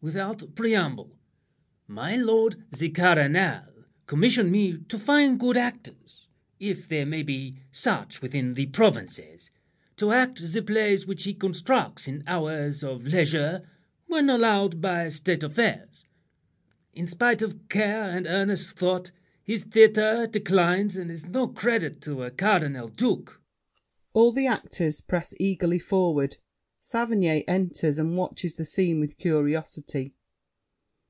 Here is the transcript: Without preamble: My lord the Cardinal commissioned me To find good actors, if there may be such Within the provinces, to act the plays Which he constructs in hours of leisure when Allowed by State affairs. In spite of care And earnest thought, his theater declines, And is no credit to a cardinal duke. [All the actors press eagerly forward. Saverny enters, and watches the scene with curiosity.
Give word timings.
Without 0.00 0.54
preamble: 0.54 1.18
My 1.88 2.14
lord 2.14 2.54
the 2.70 2.88
Cardinal 2.88 3.64
commissioned 4.06 4.52
me 4.52 4.78
To 4.84 4.96
find 4.96 5.40
good 5.40 5.56
actors, 5.56 6.28
if 6.60 6.86
there 6.86 7.04
may 7.04 7.24
be 7.24 7.58
such 7.72 8.22
Within 8.22 8.54
the 8.54 8.66
provinces, 8.66 9.50
to 9.96 10.12
act 10.12 10.40
the 10.52 10.62
plays 10.62 11.04
Which 11.04 11.24
he 11.24 11.34
constructs 11.34 12.06
in 12.06 12.22
hours 12.28 12.84
of 12.84 13.08
leisure 13.08 13.68
when 14.06 14.30
Allowed 14.30 14.80
by 14.80 15.08
State 15.08 15.42
affairs. 15.42 16.06
In 16.94 17.08
spite 17.08 17.42
of 17.42 17.68
care 17.68 18.04
And 18.16 18.24
earnest 18.28 18.76
thought, 18.78 19.10
his 19.42 19.64
theater 19.64 20.28
declines, 20.30 20.96
And 20.96 21.10
is 21.10 21.26
no 21.26 21.48
credit 21.48 22.00
to 22.02 22.22
a 22.22 22.30
cardinal 22.30 22.86
duke. 22.86 23.42
[All 24.12 24.30
the 24.30 24.46
actors 24.46 25.00
press 25.00 25.34
eagerly 25.40 25.80
forward. 25.80 26.36
Saverny 26.80 27.46
enters, 27.46 27.98
and 27.98 28.16
watches 28.16 28.54
the 28.54 28.64
scene 28.64 28.98
with 28.98 29.18
curiosity. 29.18 30.14